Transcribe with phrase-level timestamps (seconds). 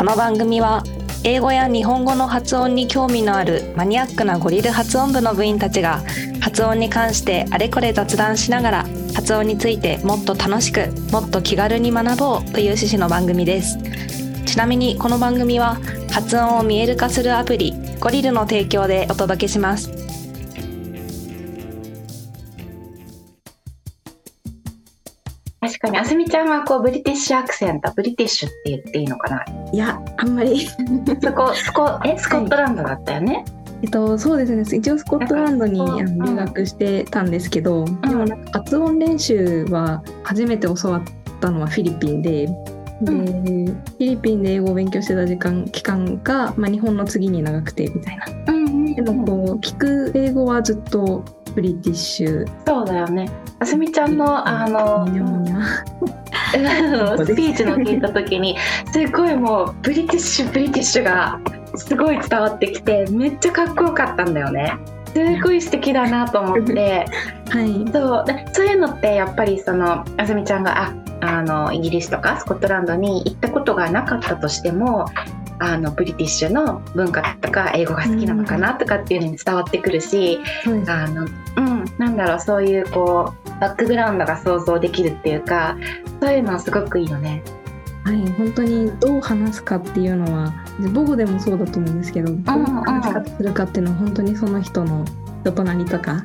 [0.00, 0.82] この番組は
[1.24, 6.02] 英語や日本語の発音に興味のあるマニアックなゴリル発音部の部員たちが
[6.40, 13.76] 発音に関してあれこれ雑談しながら発音についてもっと楽しくもっと気軽に学ぼうという趣旨の番組です。
[14.46, 15.76] ちなみにこの番組は
[16.10, 19.99] 発音を見える化するアプリゴリルの提供でお届けします。
[25.80, 29.44] かに、あすみちゃんはこうブリティッシュアクセント、ブリティッシュって言っていいのかな？
[29.72, 30.66] いやあんまり。
[30.66, 30.76] そ
[31.32, 33.44] こ、 そこ、え、スコットランドだったよね？
[33.82, 41.02] えっとそうですね一応スコットランドに留学してたんですけど、でもなんか発音練習は初めて教わっ
[41.40, 42.46] たのはフィリピンで。
[43.02, 43.74] でうフィ
[44.10, 48.52] リピンで英語を勉強してた時間期間が、まあ、日本の次に長くてみたいな。
[48.52, 48.94] うん。
[48.94, 51.24] でもこう聞く英語はずっと
[51.54, 53.30] ブリティッシュそうだよね。
[53.58, 55.06] あすみちゃんの、あの
[57.24, 58.56] スピーチの聞いた時に、
[58.92, 61.38] すごいもうブリティッシュ、ブリティッシュが
[61.74, 64.74] すごい伝わってきて、めっちゃかっこよかったんだよね。
[65.12, 67.06] すごい素敵だなと思って。
[67.50, 75.06] はいそうでそういうのってやっぱりそのあすみちゃんがああのイギリスとかスコットランドに行ったことがなかったとしても
[75.60, 85.76] あのブリティッシュの文化とか英語が好きなのかなとかっていうのに伝わってくるし、そうですあのうんなんだろうそういうこうバックグラウンドが想像できるっていうか
[86.20, 87.42] そういうのはすごくいいよね。
[88.04, 95.04] はい、本当にどう話すかっていうのは母語でもそうだと思うんですけど、どう話し方するかっていうのは本当にその人の
[95.42, 96.22] 人となりとか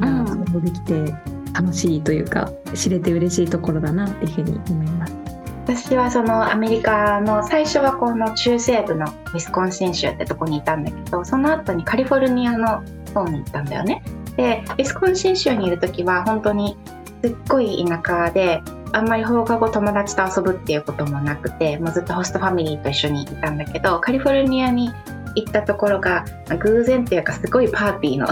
[0.00, 1.14] うんが想像できて
[1.52, 5.19] 楽しいというか知れて嬉しいところだなっていうふうに思います。
[5.64, 12.82] 私はそのアメリカの最初はこの中西部のウィスコンシン州ってとこにいたんだけどその後にカリフォルニアの
[13.14, 14.02] 方に行ったんだよね。
[14.36, 16.76] でウィスコンシン州にいる時は本当に
[17.22, 24.90] すっごい田舎であんまり放課後友達と遊ぶっていうこともなくてもうずっとホストファミリーと一緒にいたんだけどカリフォルニアに
[25.36, 26.24] 行ったところが
[26.58, 28.26] 偶然っていうかすごいパーティーの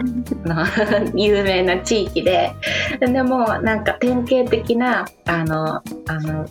[1.14, 2.52] 有名な地域で。
[3.00, 5.82] でもなんか典型的なあのあ
[6.20, 6.46] の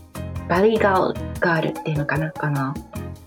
[0.48, 2.32] バリーガールガールっていうのかな？
[2.32, 2.74] この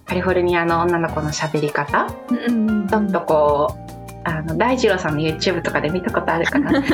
[0.04, 2.06] カリフォルニアの女の子の喋り方？
[2.30, 3.82] うんちょっとこう
[4.24, 6.70] あの大二郎さんの YouTube とかで見たことあるかな？
[6.72, 6.88] なんか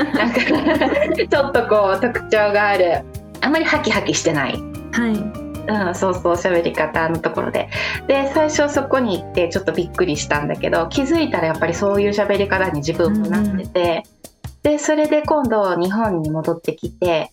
[1.28, 3.04] ちょっとこう特徴がある。
[3.40, 4.52] あんまりハキハキしてない。
[4.92, 7.68] はいうん、そうそう喋り方のところで。
[8.06, 14.02] で最初そこに行ってちょっとびっくりしたんだけど気づいたらやっぱりそういう喋り方に自分もなってて、
[14.62, 17.32] でそれで今度日本に戻ってきて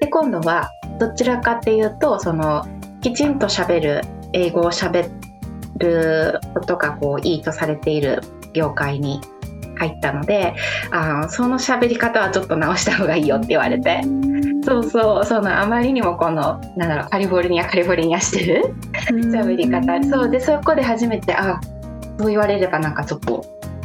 [0.00, 2.64] で今度はどちらかっていうとその
[3.00, 4.00] きちんと喋る
[4.32, 5.10] 英語を喋
[5.78, 8.20] ることがこういいとされている
[8.52, 9.20] 業界に
[9.76, 10.54] 入ったので
[10.90, 14.02] あーその喋り方はちょっと直した方がいいよって言われて。
[14.64, 18.74] そうそうそのあまりにもこのなんだろうカリフォルニアカリフォルニアしてる
[19.12, 20.02] 喋り方。
[20.02, 21.60] そうでそこで初めてあ
[22.18, 23.44] そう言われればなんかちょっと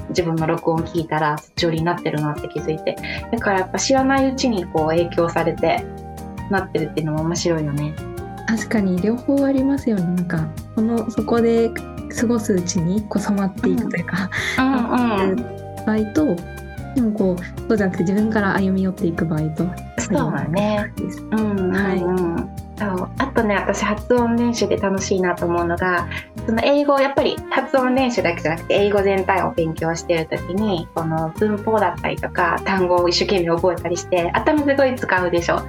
[0.09, 2.95] 自分の録音聞いたらそっち寄りになってるなって気づいて。
[3.31, 5.85] だからやっぱ知らないうちにこう影響されて
[6.49, 7.93] なってるっていうのも面白いよね。
[8.47, 10.03] 確かに両方ありますよね。
[10.03, 11.69] なんかそのそこで
[12.19, 14.29] 過ごすうちにこう染まっていくというか、
[14.59, 16.35] うんうん、 場合と
[16.95, 19.65] でもこうそうじゃなくて自分から歩み寄っていく場合と
[19.97, 20.93] そうだね。
[21.31, 21.73] うんうんうん。
[21.73, 23.09] はいそう。
[23.19, 26.09] あとね私発音練習で楽しいなと思うのが
[26.47, 35.61] その英語をやっぱり発音練習だけじゃなくて英語全体を勉強してる時にこの文法だったりとか単語を一生懸命覚えたりして頭すごい使うでしょ。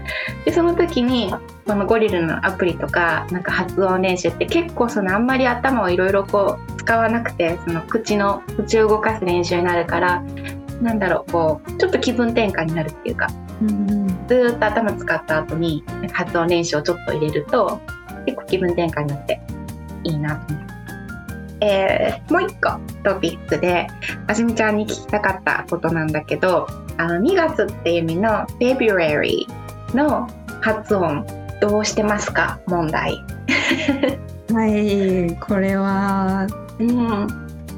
[0.47, 1.35] でその時に
[1.67, 10.25] このゴリルのアプリとかなんか発音練習って結構そのあんまり頭をいろいろこう使わなくてその口の口を動かす練習になるから
[10.81, 13.29] なんだろうこうちょっと気分転換になるっていうか。
[13.61, 14.02] うん。
[14.29, 17.81] ずーっと頭使った後に発音練習をちょっと入れると
[18.27, 19.41] 結構気分転換になって
[20.05, 20.67] いいなと思う。
[21.61, 23.87] えーもう一個トピックで
[24.27, 26.67] あすみちゃんに聞きたかったことなんだけど
[26.97, 29.47] あの2月っていう意味の February
[29.95, 30.29] の
[30.61, 31.25] 発音
[31.61, 32.59] どうしてますか？
[32.67, 33.17] 問題。
[34.53, 36.47] はいこれは
[36.81, 37.29] うん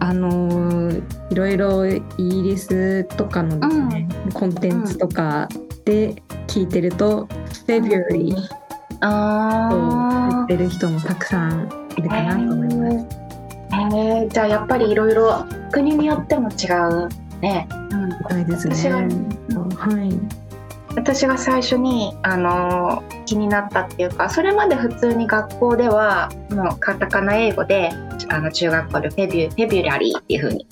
[0.00, 0.91] あの
[1.31, 5.49] いろいろイギリスとかのですね、コンテンツとか
[5.84, 7.28] で聞いてると、
[7.66, 8.48] February と言
[9.00, 13.06] あってる人もたくさんいるかなと思います。
[13.72, 17.08] えーじゃあやっぱりいろいろ国によっても違う
[17.40, 17.69] ね。
[17.70, 18.75] うんはいですね。
[18.75, 18.98] 私は
[19.76, 20.44] はい。
[20.96, 27.90] 私が最初に、あのー気になったっていうかそれまで普通に学校ではもうカタカナ英語で
[28.28, 30.66] あの中学校でフェビュフェビュラリーっていう風に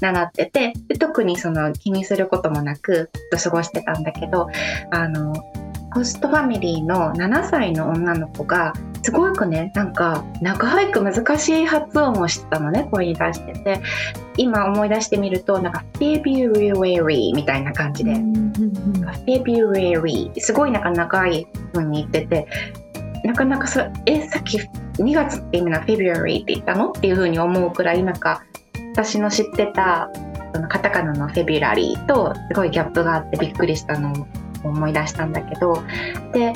[0.00, 3.10] 習っててで特にその気にすることもなく
[3.42, 4.48] 過ごしてたんだけど
[4.90, 5.34] あの
[5.94, 8.72] ホストファミリーの7歳の女の子が
[9.02, 13.80] すごくねなんか長いく難しい発音をしてたのねこれに対してて。
[14.40, 18.12] 今思い出してみるとなんか February みたいな感じで、
[19.26, 22.46] February すごいなんか長い風に言ってて。
[23.24, 24.60] なかなかそえさっき
[25.02, 28.42] 2月って意味の February って言ったのっていう風に思うくらいなんか
[28.92, 30.10] 私の知ってた
[30.54, 34.26] そのカタカナの February とすごいギャップがあってびっくりしたのを
[34.64, 35.82] 思い出したんだけど
[36.32, 36.52] で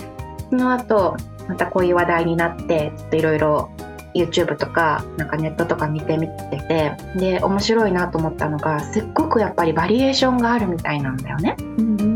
[0.51, 1.17] その後
[1.49, 3.71] またこういう話題になってちょっといろいろ
[4.15, 11.57] YouTube とかなんかネットとか見てみててで面白いなと思ったのがすっごくやっぱりバリエーションがあるみたいなんだよね。
[11.59, 12.12] うん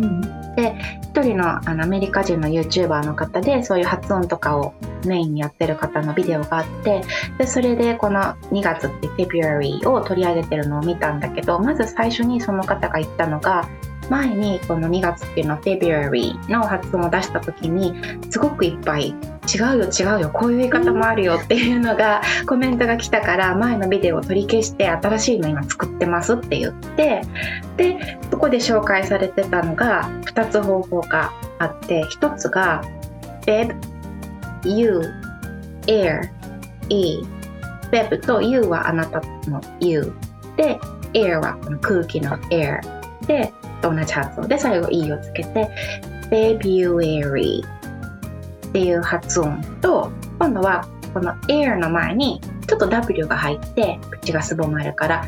[1.35, 4.75] のあのアメリカ人の YouTuber の方でそういう発音とかを
[5.05, 7.03] メインにやってる方のビデオがあって
[7.39, 8.21] でそれでこの
[8.51, 13.69] 2月って February を取り上げてるのを見たんだけどまず最初にその方が言ったのが
[14.11, 17.95] 前にこの2月っていうの February の発音を出した時に
[18.31, 27.23] すごくいっぱい違うよ違うよこういう言い方もあるよっていうのがコメントが来たから前のビデオを取り消して新しいの今作ってますって言って
[27.77, 32.83] でそこで紹介されてたのが2つ方法があって1つが
[33.43, 33.75] Feb
[34.65, 35.01] You
[35.87, 36.29] Air
[36.89, 37.23] E
[37.93, 40.13] Feb と You はあなたの You
[40.57, 40.79] で
[41.13, 42.81] Air は空気の Air
[43.27, 43.53] で
[43.91, 45.69] 同じ発音で最後 E をつけて
[46.31, 47.63] February
[48.69, 55.27] っていう発音と今度はこの air の前にちょっと W が入って口がすぼまるから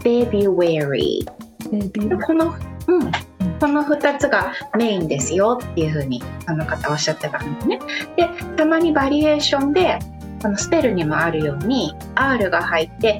[0.00, 1.24] February
[1.70, 2.54] ベビーこの、
[2.86, 3.12] うん、
[3.58, 7.78] この2つがメインですよっていうふうにあの方おっしゃってたんですね。
[8.16, 9.98] でたまにバリエーションで
[10.42, 13.18] このスペルにもあるように R が入って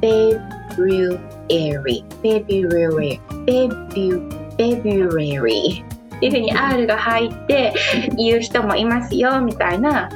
[0.00, 3.44] February February February っ
[6.20, 7.74] ていうふうに R が入って
[8.16, 10.08] 言う人もいますよみたいな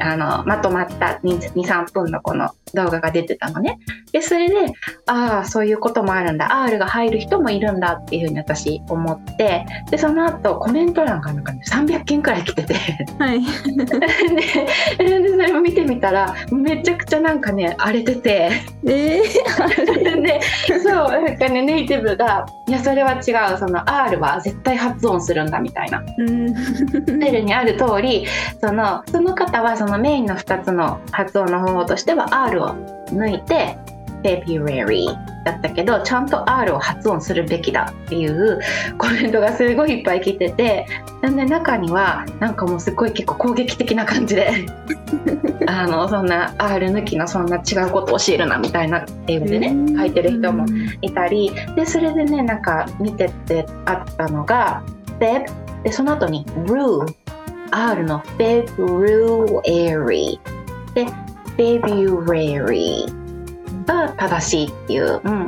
[0.00, 3.78] あのまとまった23分のこの動画が出てたのね。
[4.12, 4.72] でそれで
[5.06, 6.62] ああそういうこともあるんだ。
[6.62, 11.40] R が入る人もいるんだっていうふうに私思ってでその後コメント欄がな。
[11.40, 12.74] んか、ね、300件くらい来てて。
[13.18, 13.40] はい。
[14.98, 18.50] ででそれも見てみたらめちゃくちゃなんかね荒れてて。
[18.86, 20.40] えー、で
[20.82, 23.58] そうなんかねネイティブがいやそれは違う。
[23.58, 26.02] その R は絶対発音するんだみたいな。
[26.18, 26.54] うん。
[27.34, 28.26] ルにある通り
[28.60, 32.63] そのその方はそのメインの2つの発音の方法としては R を
[33.10, 33.76] 抜いて
[34.24, 35.06] February
[35.44, 38.58] だったけどちゃんと R を発音するべきだっていう
[38.96, 40.86] コメントがすごいいっぱい来てて
[41.20, 44.66] なんで中にはなんかもうすごい結構攻撃的な感じで
[45.68, 50.64] あのそんな R 抜きのそんな違うことを教えるなみたいな英語でね書いてる人も
[51.02, 54.82] いたりでそれでねなんか見ててあったのが
[55.20, 55.44] Feb
[55.82, 57.06] でその後に Rue
[57.70, 60.38] R の February
[60.94, 61.06] で
[61.56, 63.06] February
[63.86, 65.46] が正しいっていう、うん、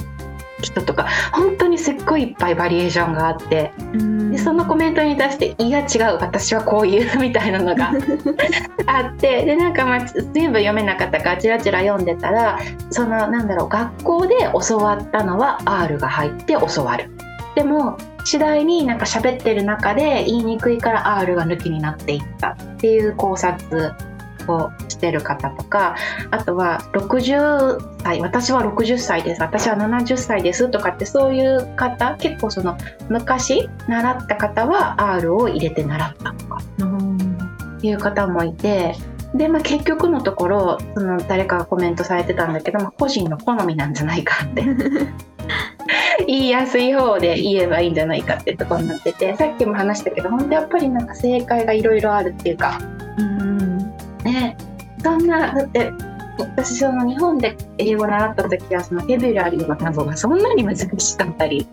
[0.62, 7.92] 人とか本当にすっごいいっぱいバリエーションがあってうんでそのコメントに対して「いや違う私はこういう」みたいなのが
[8.86, 10.00] あってでなんかまあ
[10.32, 12.58] 全部読めなかったからチラチラ読んでたら
[12.90, 14.34] そのなんだろう学校で
[14.68, 17.10] 教わったのは R が入って教わる。
[17.54, 23.94] でも次第になんか喋ってる中で言いにくいから R が抜きになっていったっていう考察
[24.48, 25.96] をしてる方とか
[26.30, 29.42] あとは60歳私は60歳です。
[29.42, 32.76] 私は70歳ですとかってそういう方結構その
[33.08, 36.60] 昔習った方は R を入れて習ったとか
[37.82, 38.94] いう方もいて
[39.34, 44.64] で、まあ、結局のところその誰かがコメントされてたんだけど、まあ、個人の好みなんじゃないかって。
[46.26, 52.80] 言いやすい方で言えばいいんじゃないかってところになっててさっきも話したけど本当やっぱりなんか正解がいろいろあるっていうか。
[53.18, 53.55] うんね
[55.06, 55.92] そんなだって
[56.36, 61.64] 私その日本で英語を習った時はそのフェブラリーの単語がそんなに難しかったり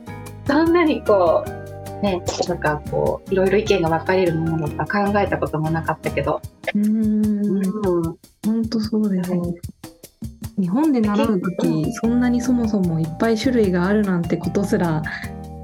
[0.46, 6.42] そんなにこうねなんかこういろいろ意見が分かれるものだとか考えたこともなかったけど、
[6.76, 6.86] うん。
[6.86, 8.18] うん。
[8.46, 9.42] 本当そうですね。
[10.60, 15.02] 日本で習う時そんなにそもそもいっぱい種類があるなんてことすら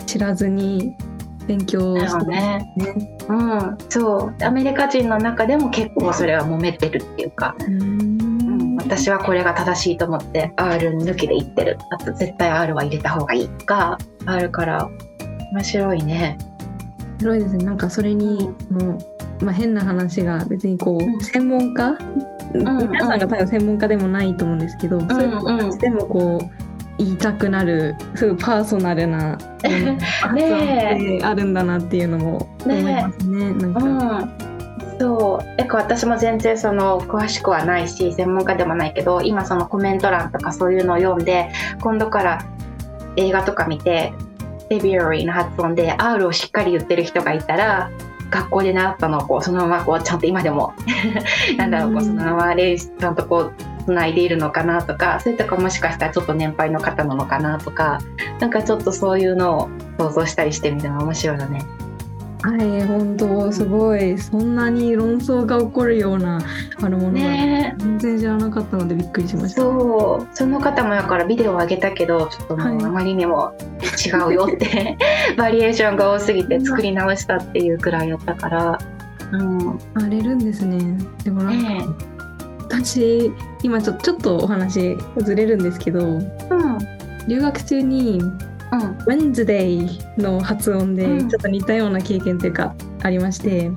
[0.08, 0.96] 知らずに
[1.50, 2.72] 勉強だしてよね。
[2.78, 3.18] ね。
[3.28, 4.44] うん、そう。
[4.44, 8.76] アメリカ人の中でも結構それは揉めてるっていうか、ううん。
[8.76, 11.80] ん私はこれが正しいと思って R 抜きで言ってる。
[11.90, 13.98] あと絶対 R は入れた方がいいとか。
[14.28, 14.90] あるから
[15.52, 16.38] 面白いね。
[17.18, 17.58] 広いです。
[17.58, 17.66] ね。
[17.66, 19.00] なんかそれにも
[19.42, 21.16] うまあ変な話が別にこうん。
[21.16, 21.98] う専門家、ん
[22.54, 26.69] 皆さんが多分専門家でもないと思うんですけど、そういう人たちでもこう
[27.00, 33.54] 言いたくなるすごいパーソナルな うん発音ってあるんだなっていうのも思いますね。
[33.54, 35.60] なんか、うん、そう。
[35.72, 41.50] 私も全然その詳しくはないし専門家でもないけど今そのコメント欄とかそういうのを読んで
[41.82, 42.40] 今度から
[43.16, 44.14] 映画とか見て
[44.70, 47.92] フェビュアリーの発音で R をしっかり言ってる人がいたら
[48.30, 50.74] 学校で習ったのをこうそのままこうちゃんと今でも
[51.58, 53.54] なんだろうこうそのままちゃんとこう
[53.90, 58.00] つないでいるのかなとかそれとかもしかしたらちょっと年配の方なのかなとか
[58.40, 61.66] なんかちょっとそういうのを想像したりしてみるの面白いよね。
[62.42, 64.18] はい、本当すごい。
[64.18, 66.40] そんなに論争が起こるような
[66.82, 67.76] あるものがね。
[67.80, 69.62] 全然知らなかったのでびっくりしました。
[69.62, 70.28] そう。
[70.34, 72.76] その方もだからビデオを上げたけどちょっともはい。
[72.78, 73.52] うあまりにも
[74.06, 74.98] 違うよって、
[75.36, 78.80] バリエーションが多すぎて作り直したっていうくらいやったから、
[79.34, 80.98] うん、荒れるんですね。
[81.26, 81.86] でもなんか、ね
[82.70, 83.32] 私
[83.64, 86.78] 今ちょちょっとお話ずれるんですけどえうん。
[87.28, 88.32] 留学中にうん。
[89.08, 91.30] Wednesday の発音でうん。
[91.30, 93.72] ちょっと似たような経験というかありまして、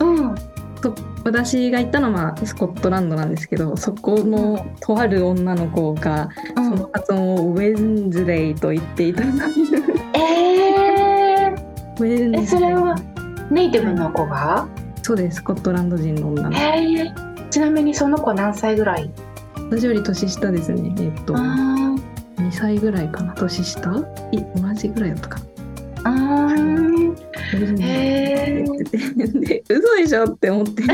[0.00, 0.34] うん。
[0.82, 12.94] そ私が行ったのはスコットランドなんですけどそこのとある女の子がその発音を Wednesday と言っていたえー、Wednesday えそれは
[13.50, 14.68] ネイティブの子が、
[15.02, 16.56] そうですスコットランド人の女の子。
[16.56, 17.25] えー、
[17.56, 19.10] ちなみにその子何歳ぐらい？
[19.70, 21.34] 私より年下ですねえっと。
[21.34, 21.96] あー。
[22.36, 23.32] 2歳ぐらいかな？
[23.32, 23.80] 年下？
[24.30, 25.38] い同じぐらいだったか。
[26.04, 27.16] なあー。
[27.82, 28.74] へー。
[28.86, 29.46] って言ってて。
[29.46, 30.24] で 嘘でしょ？
[30.24, 30.82] って思って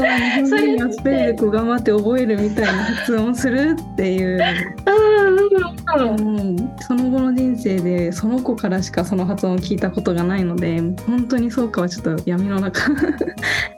[0.00, 12.92] 日本人がスペルでこう頑張って覚えるみたいな発音するっていう、うん、その後の人生でその子からしかその発音を聞いたことがないので本当にそうかはちょっと闇の中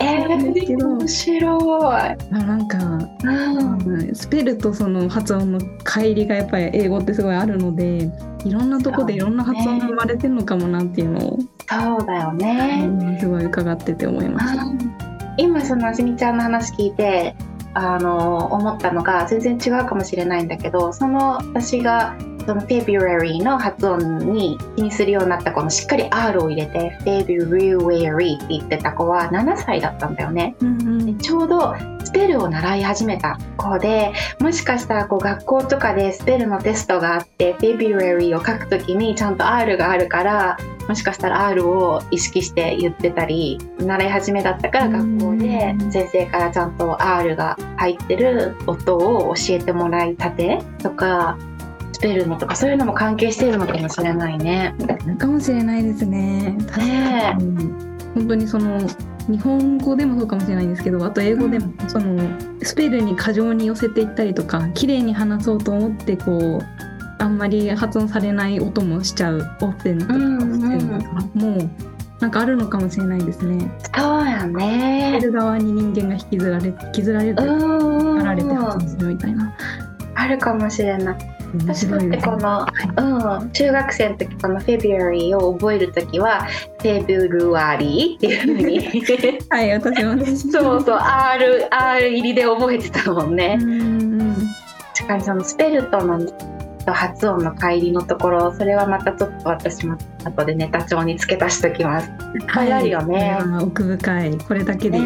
[0.01, 2.79] えー、面白い、あなんか、
[3.25, 3.83] うん。
[3.83, 8.11] うんスペルとその発音の乖離がやっぱり英語ってすごいあるので
[8.45, 15.00] いろんなとこでいろんな発音が生まれてるのかもなっていうのを、そうだよね、うんすごい伺ってて思いました。
[15.41, 17.35] 今そのあすみちゃんの話聞いて
[17.75, 22.17] あの思ったのが全然違うかもしれないんだけどその私が
[22.47, 30.57] その February の発音に気にするようになった子のしっかり R を入れて February って言ってた子は7歳だったんだよね。
[30.61, 40.57] うんうんでちょうどスペルを習い始めた子でもしかしたらこう学校とかでスペルのテストがあって February を書くときにちゃんと R があるから
[40.91, 51.39] もしかしたら R を意識して言ってたり習い始めだったから学校でうん先生からちゃんと R が入ってる音を教えてもらいたてとか
[51.93, 54.75] スペルのとかそういうのも関係しているのかもしれないね。
[55.17, 56.57] かもしれないですね。
[56.77, 57.57] ねうん
[58.17, 58.81] 本当にその
[59.29, 62.21] 日本語でもそうかもしれないんですけどあと英語でもその
[62.63, 66.90] スペルに過剰に寄せていったりとか綺麗に話そうと思ってこう
[67.21, 71.71] あんまり発音されない音もしちゃうオープンとかうんうんっていうのがもう
[72.21, 73.71] なんかあるのかもしれないですね。
[73.97, 79.57] そうやねスペル側に人間が引きずられ引きずられるというかうん引っ張られて発音するみたいな。
[80.15, 81.19] あるかもしれない。
[81.55, 82.01] 面私だっ。
[82.01, 82.67] てこの、
[83.41, 86.47] うん、中学生の時この February を覚える時は
[86.79, 90.25] February っていうふうに はい、私も。
[90.37, 93.57] そうそう R, R 入りで覚えてたもんうね。
[93.57, 93.67] んう
[94.25, 94.37] ん
[94.95, 96.21] 確かにそのスペルとの
[96.85, 102.09] と発音の乖離のところそれはまたちょっと私も後でネタ帳に付け足しときます。
[102.09, 102.15] いっ
[102.47, 103.39] ぱいあるよね。
[103.41, 104.99] はい、奥深いこれだけで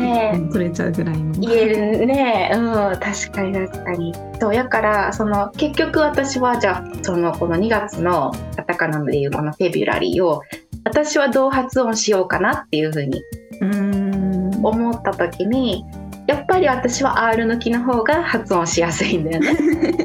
[0.53, 1.33] 取れちゃうぐらいの。
[1.33, 10.43] 言えるねうん確かに確かにそうやからその結局私はじゃあそのこの2月のカタカナでいうこのフェビュラリーを
[10.85, 13.23] 私はどう発音しようかなっていうふうに
[14.63, 15.85] 思った時に
[16.27, 19.57] やっぱり私は R 抜きの方が発音しやすいんだよね。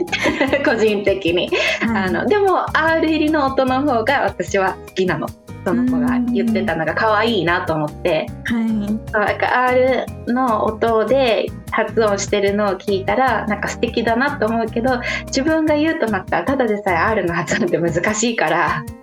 [0.65, 1.49] 個人的に。
[1.81, 5.27] あのでも R 入りの音の方が私は好きなの。
[5.65, 8.27] その子が言ってたのが可愛いなと思って。
[8.51, 18.57] なんか R の音で発音してるのを聞いたらなんか素敵だなと思うけど自分が言うとなったらただでさえ R の発音って難しいから。
[18.57, 18.98] はい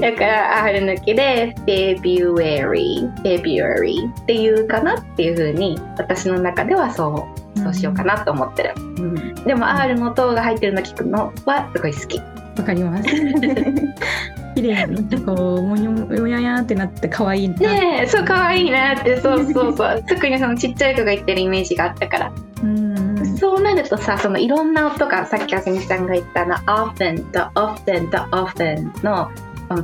[0.00, 12.20] だから R 抜きで February February っていうかなっていう風に私の中ではそうそうしようかなと思ってる、うん、でも R の音が入ってるの聞くのはすごい好き。
[12.58, 13.04] わかります。
[14.54, 17.54] 綺麗にこうもにょもややってなって可愛いな。
[17.56, 19.20] ねえそう可愛いなって。
[19.20, 20.02] そうそうそう。
[20.08, 22.32] 特にそのちっちゃい子が言ってるイメージがあったから。
[22.62, 23.36] うん。
[23.38, 29.30] そうなるとさそのいろんな音がさっきあすみちゃんが言ったの often と often と often の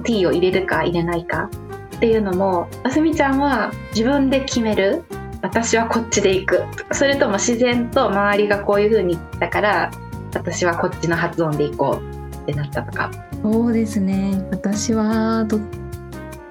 [0.05, 1.51] t を入れるか入れないか
[1.97, 5.05] っていうのもあすみちゃんは自分で決める。
[5.43, 6.63] 私はこっちで行く。
[6.93, 9.91] それとも自然と周りがこういう風に言ったから
[10.35, 13.11] 私はこっちの発音で行こうってなったとか。
[13.43, 14.43] そうですね。
[14.51, 15.61] 私はどっ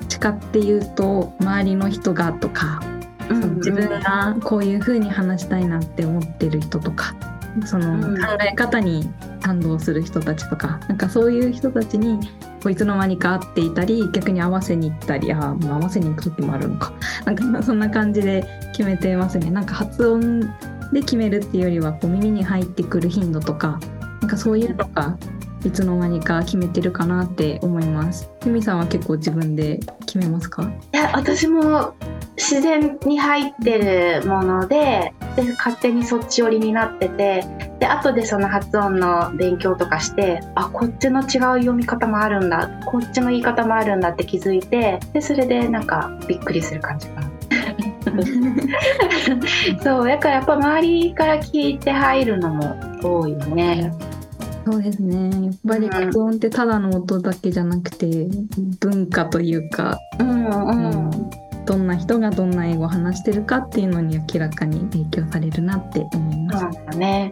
[0.08, 2.82] ちかっていうと周りの人がとか、
[3.28, 7.16] その自分がこういう風に話したいなって思ってる人とか
[7.66, 8.22] そのうん。
[8.22, 9.10] 考え方に
[9.42, 12.20] 賛同する人たちとか、なんかそういう人たちに
[12.64, 16.94] こういつの間にか会っていたり逆に合わせに行ったりあ、まあ合わせに行く時もあるのか
[17.26, 20.40] なんかそんな感じで決めてますねなんか発音
[20.94, 23.80] で決めるっていうよりはこう耳に入ってくる頻度とか
[24.22, 25.18] なんかそういうのが
[25.66, 28.30] いつの間にか決めてるかなって思います。
[28.46, 30.64] ゆみさんは結構自分で決めますか？
[30.94, 31.96] いや私も
[32.36, 37.46] 自然に入ってるものでで勝手にそっち寄りになってて
[37.84, 47.30] で後でその発音の勉強とかしてあこっちの違う読み方もあるんだこっちの言い方もあるんだって気づいてでそれでなんかびっくりする感じかな。
[49.84, 52.74] そうだからやっぱ周りから聞いて入るのも
[53.04, 53.92] 多いよね。
[54.66, 55.48] そうですね。
[55.48, 58.30] やっぱり発音ってただの音だけじゃなくて
[58.80, 61.30] 文化というか、うんうんうん
[61.66, 66.60] どんな人がどんな英語を話してるかっていうのに明らかに影響されるなって思います。
[66.60, 67.32] そうだね。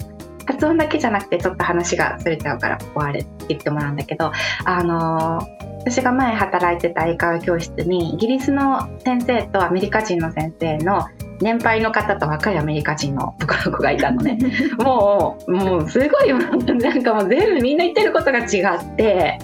[0.52, 4.32] 発音だけじゃなくてちょっと話がそれちゃうから終わるって言ってもらうんだけど、
[4.66, 11.08] あのー私が前働いてた英会話教室にイギリスの先生とアメリカ人の先生の
[11.42, 14.38] 年配の方と若いアメリカ人の男の子がいたのね。
[14.78, 16.38] もう、もうすごいよ。
[16.38, 19.40] なんかもう全部みんな言ってることが違って。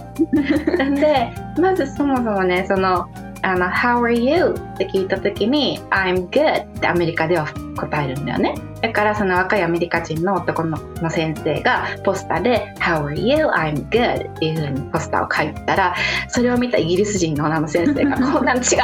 [0.77, 3.07] な んで、まずそもそもね、その、
[3.41, 4.55] あの、How are you?
[4.75, 8.55] って聞いたときに、I'm good ってアメリカでは答えるんだよね。
[8.81, 13.47] だからその若いアメリカ人の男のの先生がポスターで How are you?
[13.47, 15.95] I'm good っていう風にポスターを書いたら、
[16.29, 18.75] それを見たイギリス人のあの先生が こんなん違うって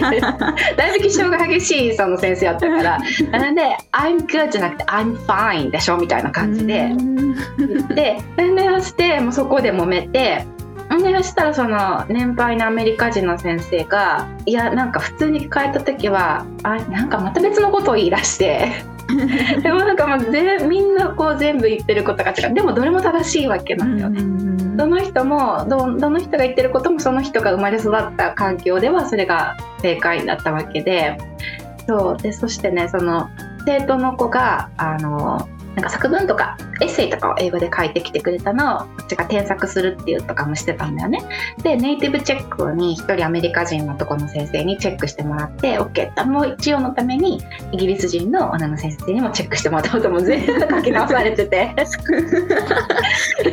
[0.00, 0.20] 言って、
[0.76, 2.98] だいぶ気性が激しいその先生やったから、
[3.30, 6.90] なので I'm good じゃなくて I'm fine でしょみたいな感じで。
[7.58, 7.94] 言って
[8.36, 10.44] でそしてもうそこで揉めて
[10.98, 18.84] でそしたらその年配のアメリカ人の先生がいやなんか普通に変えた時はあなんかまた別のことを言い出して
[19.62, 22.54] でもなんかもうぜみんなこう全部言ってることが違う。
[22.54, 24.76] でもどれも正しいわけなんだよね。
[24.76, 31.18] どの人もどどの人が言ってることもその人が生まれ育った環境ではそれが正解だったわけで。
[31.88, 32.22] そう。
[32.22, 33.28] でそしてねその
[33.66, 41.22] 生徒の子があのなんか作文とかエッセイとかを英語で書いてきてくれたのをこっちが添削するっていうとかもしてたんだよね。
[41.62, 47.40] でネイティブチェックに一人アメリカ人のとこの先生にチェックしてもらって OK だもう一応のために
[47.72, 51.74] イギリス人の女の先生にもチェックしてもらったことも全部書き直されてて。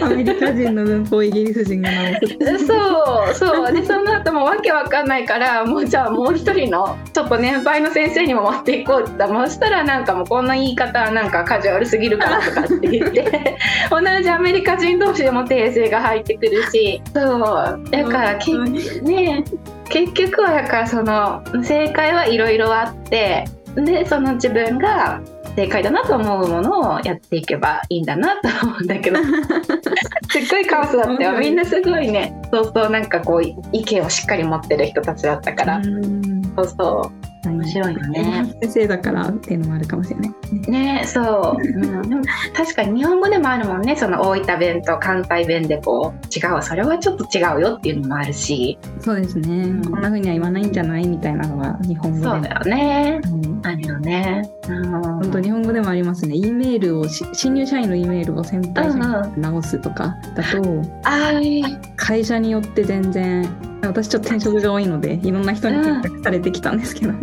[0.02, 2.14] アメリカ人の文法をイギリス人が直
[2.58, 2.66] す。
[2.66, 13.58] そうそうでその後もわけわかんないからもうじゃあもう一人のちょっと年配の先生にも持っていこうって言ったらもうしたらなんかもうこんな言い方はなんかカジュアルすぎるからとかって言って。
[13.90, 17.02] 同じアメリカ人同士でも訂正が入ってくるし。
[17.14, 17.92] そう。
[17.92, 19.02] だからけ本当に。
[19.04, 19.44] ね
[19.90, 23.46] 結局はだからその正解はいろいろあって。
[23.76, 25.22] でその自分が
[25.56, 29.18] 正解だなと思うものをやっていけばいいんだなと思うんだけど。
[30.30, 31.40] すっごいカオスだったよ。
[31.40, 32.40] みんなすごいね。
[32.52, 36.42] そうそうなんかこう意見をしっかり持ってる人たちだったから、うん。
[36.56, 38.56] そうそう面白いよね。
[38.62, 40.72] 先生だからっていうのもあるかもしれない。
[40.72, 42.24] ねそう、うん、でも
[42.56, 43.96] 確かに日本語でもあるもんね。
[43.96, 48.78] その大分弁と関西弁でこう違うそれはちょっと違うよっていうのもあるし。
[49.00, 49.84] そうですね、ん。
[49.84, 52.26] こんな風には言わないんじゃないみたいなのは日本語で。
[52.26, 53.22] もそうだよね。
[53.26, 54.50] うんあるよね。
[54.68, 54.92] うん。
[55.02, 56.36] 本当日本語でもありますね。
[56.36, 63.44] E メールをし新入社員の E メールを先輩に直すとかだと、あー会社によって全然
[63.82, 67.14] 私ちょっと転職が多いのでいろんな人に選択されてきたんですけど、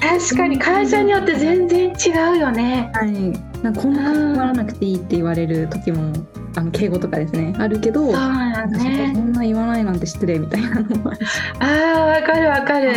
[0.00, 2.90] 確かに会社によって全然違うよね。
[2.94, 3.12] はい、
[3.62, 6.12] なんかこんなに困らなくていいって言われる時も
[6.56, 9.20] あの敬語とかですねあるけどそうだねそ。
[9.20, 11.64] んな言わないなんて失礼みたいなのもあるし、あ
[11.96, 12.92] あわかるわかる。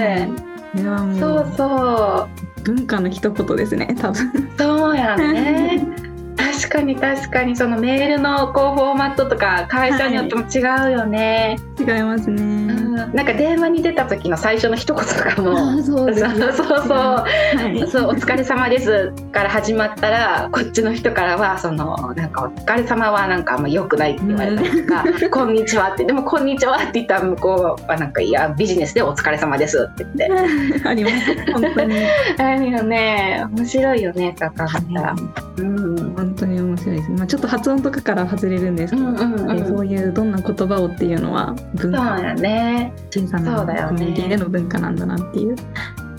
[0.89, 4.49] はもそううそう文化の一言ですね多分。
[4.57, 6.10] そうやね。
[6.41, 11.57] 確かに確かにそのメールのこうフォーマットとか会社によっても違うよね。
[11.79, 12.41] 違いますね。
[12.41, 15.57] うんなんか電話に出た時の最初の一言とかも。
[15.57, 16.97] あそうそうそうそう。
[16.97, 17.25] は
[17.73, 17.87] い。
[17.89, 30.83] そうお疲れ様ですから始まったらこっちの人からはそのなんかお疲れ様はなんかあんま良くないって言われたりとか、 こんにちはってでもこんにちはって言ったら向こうはなんかいやビジネスでお疲れ様ですって言って。
[30.87, 31.51] あります。
[31.53, 31.95] 本当に。
[32.37, 33.45] あるよね。
[33.55, 35.15] 面白いよねとかったら
[35.57, 37.11] うん本当に面白いです。
[37.11, 39.57] まあちょっと発音とかから外れるんですけど、うんうんうん。
[39.57, 43.99] えそういうどんな言葉をっていうのは文そう化やね小さなそうだよね。
[43.99, 45.55] コミュニティでの文化なんだなっていう。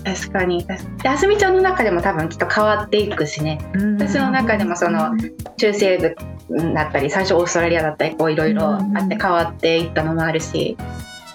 [0.03, 0.65] 確かに。
[1.05, 3.59] あすみちゃんの中でも多分きっと変わっていくしね。
[3.97, 5.11] 私の中でもその
[5.57, 6.15] 中西部
[6.73, 10.77] だったり最初オーストラリアだったりこういろいろあって変わっていったのもあるし。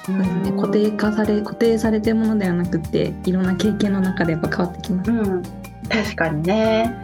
[0.04, 5.10] そうですね、固定化され固定されてるものではなくていろんな経験の中でやっぱ変わってきます。
[5.10, 5.42] うん、
[5.90, 6.96] 確かにね。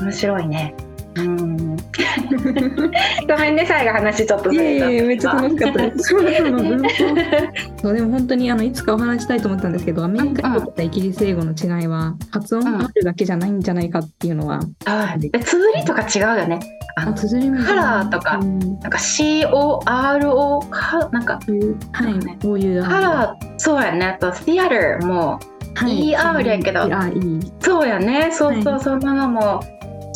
[0.00, 0.72] 面白いね。
[1.16, 1.76] うん。
[3.26, 6.08] ごめんね最後話ちょっといやいやめっちゃ楽しかったです。
[6.08, 16.60] そうでも本当にあのいつかお話したいと思ったんですけどアメリカ英語とイギリス英語の違いは発音があるだけじゃないんじゃないかっていうのは、あえ綴りとか違うよね。
[16.96, 17.64] ああの綴りも。
[17.64, 18.58] カラーとかうん。
[18.58, 21.38] なんか CORO かなんか
[21.92, 24.06] はいこういうカラーそうやね。
[24.06, 25.40] あと theater も
[25.74, 26.12] はい。
[26.12, 26.82] ER やけど。
[26.82, 28.30] あいいそうやね。
[28.32, 28.82] そうそう、はい。
[28.82, 29.62] そんなのも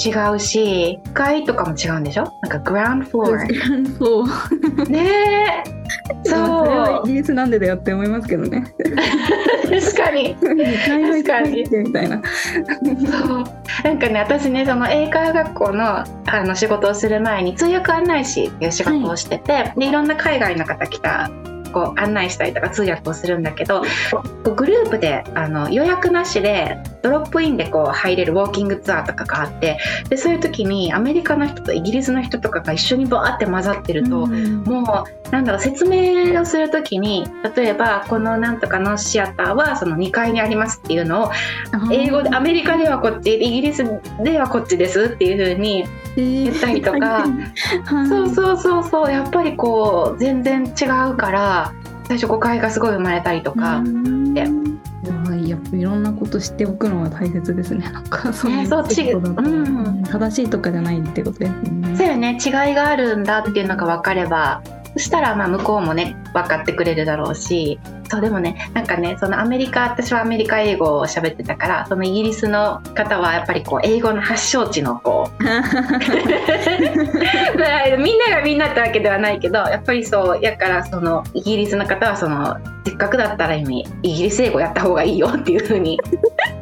[0.04, 2.24] 違うし1階とかも違うんでしょ？
[2.42, 4.88] なんかグランドフローそう。
[4.90, 5.76] ねえ
[6.24, 8.64] それはそイギリスなんでだよって思いますけどね。
[8.78, 8.82] う
[9.70, 10.36] 確かに。
[10.36, 11.64] 確かに。
[11.70, 12.20] みたいな。
[12.22, 13.44] そう。
[13.84, 16.04] なんかね私ねその英会話学校のあ
[16.44, 21.30] の仕事をする前に通訳案内士っていう仕事をしてて、でいろんな海外の方来た
[21.72, 34.62] こう案内したりとか通訳をするんだけどこうグループであの予約なしでドロップインでこう入れるウォーキングツアーとかがあってでそういう時にアメリカの人とイギリスの人とかが一緒にバーって混ざってると、うん。
[34.64, 37.26] もうなんだろう説明をする時に
[37.56, 41.30] 例えばこのなんとかのシアターはその2階にありますっていうのを
[41.92, 43.84] 英語でアメリカではこっちイギリス
[44.22, 45.84] ではこっちですっていう風に
[46.16, 47.26] 言ったりとか。
[48.08, 49.12] そうそうそうそう。
[49.12, 51.72] やっぱりこう全然違うから
[52.08, 53.82] 最初誤解がすごい生まれたりとか、
[54.34, 54.44] で
[55.02, 57.88] でやっぱいろんなこと知っておくのが大切ですね。
[57.90, 59.50] なんかそういうそうちことだと。
[59.50, 60.02] うん。
[60.04, 61.96] 正しいとかじゃないってことですね。
[61.96, 62.38] そうよね。
[62.44, 64.62] 違いがあるんだっていうのが分かれば
[64.96, 67.78] そしたらまあ向こうもね分かってくれるだろうし
[68.10, 75.42] そうでもねなんかねそのアメリカ私はアメリカ英語を喋ってたからそのイギリスの方はやっぱりこう英語の発祥地のこう
[77.98, 82.56] みんながみんなってわけではないけどやっぱりそうやからそのイギリスの方はその
[82.86, 86.00] せっかくだったら意味イギリス英語やった方がいいよっていう風に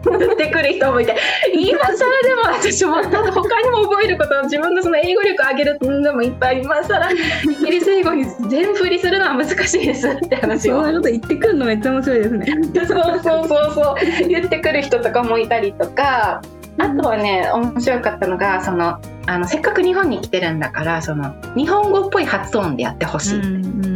[0.04, 1.16] 言ってくる人もいて
[1.52, 10.82] 今更でも私もただ他にも覚えること自分のその英語力上げるのもいっぱい今更イギリス英語に全振りするのは難しいですって話を。
[10.82, 12.46] そんなこと言ってくるのめっちゃ面白いですね。
[12.74, 14.28] そうそうそうそう。
[14.28, 16.40] 言ってくる人とかもいたりとか
[16.78, 23.38] あとはね面白かったのがそのあのせっかく日本に来てるんだからその日本語っぽい発音でやってほしい。
[23.38, 23.93] っていう人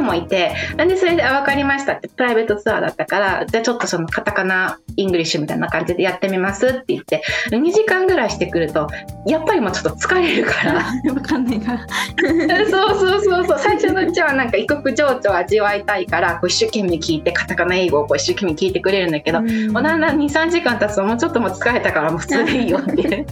[0.00, 8.88] もいてなんでそれであ「分かりました」ってプライベートツアーだったからじゃあちょっとそのカタカナイングリッシュみたいな感じでやってみますって言って2時間ぐらいしてくると
[9.26, 10.74] やっぱりもうちょっと疲れるから。
[10.74, 11.86] わかんないから。
[12.70, 23.26] そうそうそうそう最初のうちはなんか異国情緒を味わいたいからこう一生懸命聞いてカタカナ英語をこう一生懸命聞いてくれるんだけど、もうだんだん23時間経つともうちょっともう疲れたからもう普通でいいよって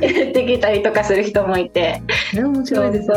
[0.00, 2.02] 言ってきたりとかする人もいて。
[2.30, 3.16] それ面白いですね。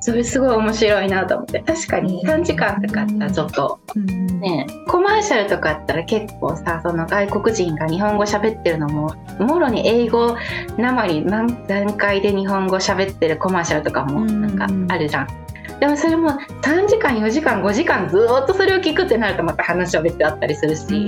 [0.00, 1.60] それすごい面白いなと思って。
[1.60, 4.40] 確かに3時間とかあったらちょっとうん。
[4.40, 10.36] ねコマーシャルとかあったら結構さその外国人が日本語喋ってるのももろに英語
[10.78, 15.28] なまり何段階で日本語喋ってるコマーシャルとかもなんかあるじゃん。
[15.78, 16.30] でもそれも
[16.62, 21.06] 3時間4時間5時間ずーっとそれを聞くってなるとまた話は別だったりするし、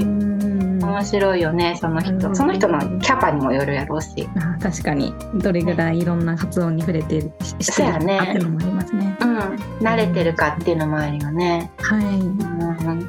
[0.93, 4.29] 面白いよねそのなるほど人その人のキャパにもよるやろうし。
[4.37, 9.17] あ確かにどれぐらいいろんな発音に触れてししてるかっていうのもありますね。
[9.21, 9.39] うん、
[9.87, 11.71] 慣れてるかっていうのもあるよね。
[11.79, 12.05] はい。
[12.05, 13.09] うん、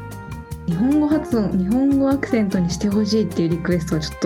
[0.65, 4.19] 日本語発音日本語アクセントにしてほしいっていうリクエストはちょっ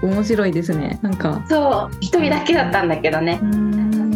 [0.00, 0.98] と面白いですね。
[1.02, 1.44] なんか。
[1.48, 3.40] そう一人だけだったんだけどね。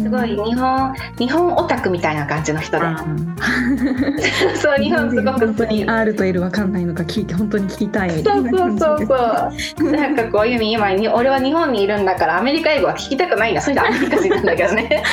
[0.09, 2.85] すごい日本日本オタクみたいな感じの人で、
[4.57, 9.91] そう日本すごく本当に R と L わかんないのか聞いて本当に聞きたいみたそいそうそう感じでそう。
[9.91, 13.61] なんかこういう今に俺は日本にいるんだからアメリカ英語は聞きたくないんだ。
[13.61, 15.03] それで アメリカ人なんだけどね。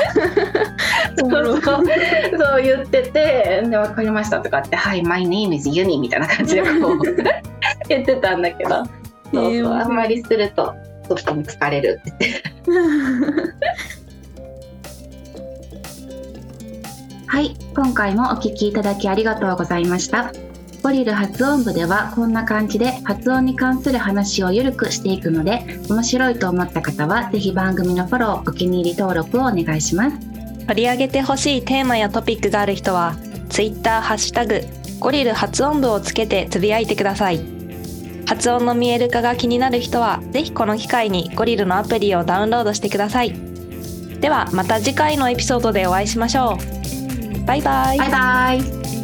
[1.18, 1.30] そう
[1.62, 1.84] そう。
[2.38, 7.00] そう言っててで分かりましたとかって「はい My name is Yuni」みたいな感じでこう
[7.88, 8.84] 言ってたんだけど、
[9.32, 9.72] そうそう。
[9.72, 10.74] あんまりすると
[11.08, 12.56] ちょっと疲れるって言って。
[17.76, 20.32] 今回もお聞きいただきありがとうございました。
[20.82, 30.36] ゴリル発音部ではこんな感じで発音に関する話をゆるくしていくので、面白いと思った方はぜひ番組のフォロー、お気に入り登録をお願いします。
[30.66, 33.14] 取り上げてほしいテーマやトピックがある人は
[33.50, 34.60] Twitter ハッシュタグ
[34.98, 37.40] ゴリル発音部をつけてつぶやいてください
[38.26, 43.32] 発音の見える化が気になる人はぜひこの機会にゴリルのアプリをダウンロードしてください
[44.20, 46.95] ではまた次回のエピソードでお会いしましょう
[47.46, 48.95] バイバイバイバイ。